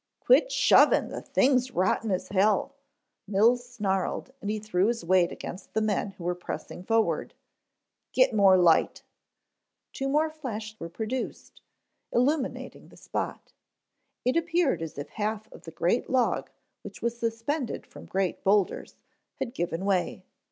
[0.19, 2.73] "Quit shovin', the thing's rotten as hell,"
[3.27, 7.35] Mills snarled and he threw his weight against the men who were pressing forward.
[8.11, 9.03] "Get more light."
[9.93, 11.61] Two more flashes were produced,
[12.11, 13.53] illuminating the spot.
[14.25, 16.49] It appeared as if half of the great log
[16.81, 18.95] which was suspended from great boulders,
[19.35, 20.25] had given way.